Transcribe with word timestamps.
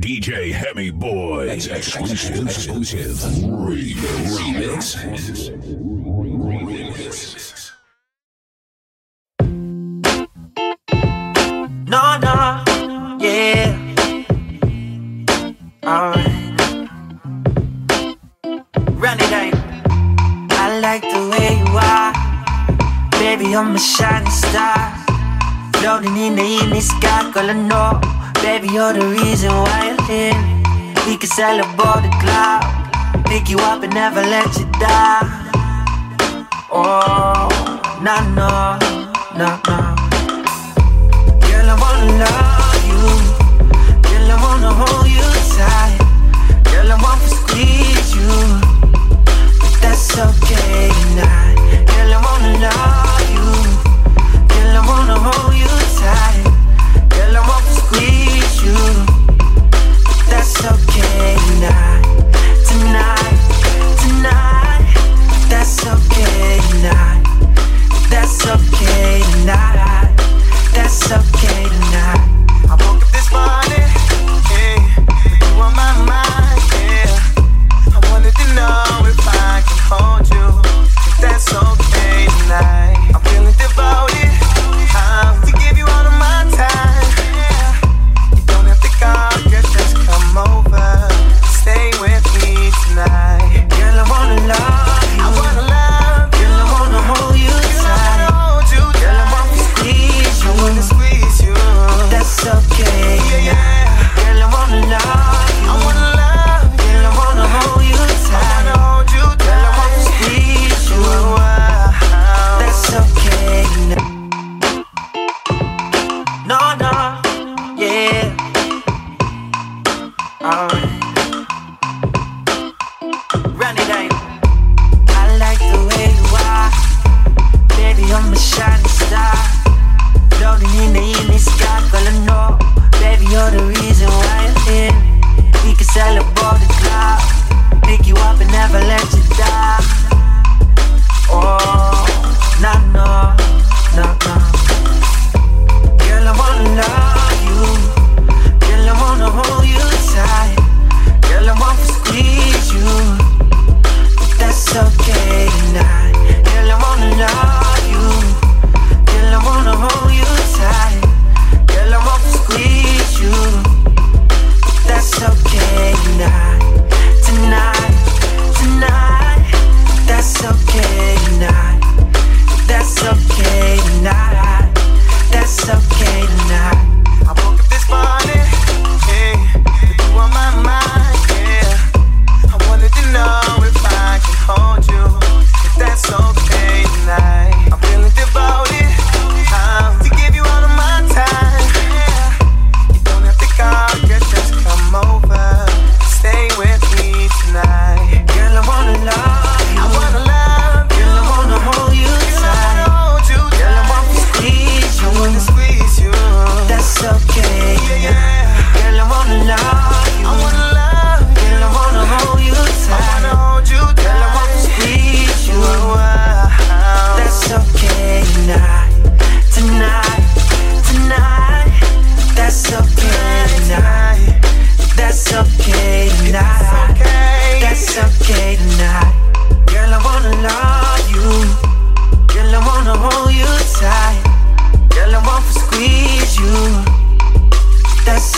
DJ 0.00 0.52
Hemi 0.52 0.90
Boy. 0.90 1.48
Exclusive. 1.48 2.44
Exclusive. 2.44 3.16
Remix. 3.48 4.94
Remix. 6.36 7.72
nah 11.88 12.18
no. 12.18 12.62
Yeah. 13.24 13.72
Alright. 15.82 16.42
Run 19.00 19.18
it 19.18 19.32
out. 19.32 19.54
I 20.52 20.78
like 20.78 21.02
the 21.02 21.22
way 21.30 21.56
you 21.56 21.72
are. 21.74 22.12
Baby, 23.12 23.56
I'm 23.56 23.74
a 23.74 23.78
shining 23.78 24.30
star. 24.30 24.92
Floating 25.76 26.16
in 26.18 26.36
the 26.36 26.42
evening 26.42 26.82
sky, 26.82 27.30
girl, 27.32 27.54
no. 27.54 28.00
Baby, 28.46 28.68
you're 28.68 28.92
the 28.92 29.04
reason 29.04 29.50
why 29.50 29.90
I'm 29.90 29.98
here. 30.06 30.38
We 31.04 31.16
can 31.16 31.28
celebrate 31.28 32.02
the 32.06 32.12
cloud. 32.22 32.62
Pick 33.26 33.50
you 33.50 33.58
up 33.58 33.82
and 33.82 33.92
never 33.92 34.22
let 34.22 34.46
you 34.56 34.66
down. 34.78 35.26
Oh, 36.70 37.48
nah, 38.00 38.22
no, 38.38 38.78
no, 39.36 39.48
no. 39.66 39.78
Girl, 41.42 41.68
I 41.68 41.76
wanna 41.82 42.06
love 42.22 42.82
you. 42.90 43.02
Girl, 44.06 44.30
I 44.30 44.36
wanna 44.44 44.72
hold 44.80 45.08
you 45.10 45.26
tight. 45.58 45.98
Girl, 46.70 46.92
I 46.92 46.96
want 47.02 47.20
to 47.22 47.28
squeeze. 47.28 47.65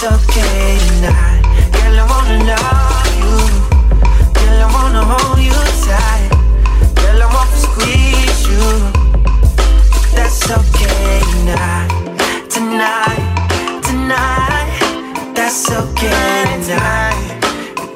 suffocating. 0.00 1.02
Girl, 1.74 1.98
I 1.98 2.04
wanna 2.12 2.38
love 2.50 3.10
you. 3.18 3.34
Girl, 4.36 4.58
I 4.64 4.68
wanna 4.76 5.02
hold 5.10 5.40
you 5.42 5.58
tight. 5.86 6.30
Girl, 7.00 7.22
I 7.22 7.28
want 7.34 7.50
to 7.50 7.58
squeeze 7.66 8.42
you. 8.46 8.66
That's 10.14 10.42
okay 10.58 11.18
tonight, 11.32 11.90
tonight, 12.48 13.24
tonight. 13.82 14.70
That's 15.34 15.68
okay 15.68 16.62
tonight. 16.62 17.40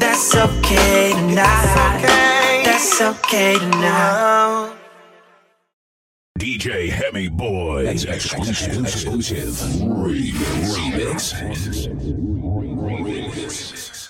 That's 0.00 0.34
okay 0.34 1.12
tonight. 1.12 2.02
That's 2.64 3.00
okay 3.00 3.58
tonight. 3.58 4.81
DJ 6.42 6.88
Hemi 6.88 7.28
Boy. 7.28 7.86
Exclusive. 7.86 8.80
Exclusive. 8.80 9.54
Remix. 9.78 11.32
Remix. 11.38 11.86
Remix. 12.82 14.01